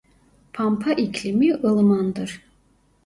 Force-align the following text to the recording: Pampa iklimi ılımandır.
Pampa 0.53 0.91
iklimi 0.93 1.53
ılımandır. 1.63 2.41